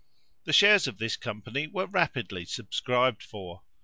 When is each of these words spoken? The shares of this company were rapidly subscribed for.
The 0.45 0.51
shares 0.51 0.87
of 0.87 0.97
this 0.97 1.15
company 1.15 1.67
were 1.67 1.85
rapidly 1.85 2.45
subscribed 2.45 3.21
for. 3.21 3.61